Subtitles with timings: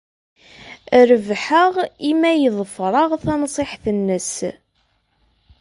[1.09, 1.73] Rebḥeɣ
[2.09, 4.33] imi ay ḍefreɣ tanṣiḥt-nnes.